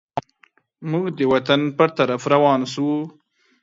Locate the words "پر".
1.77-1.89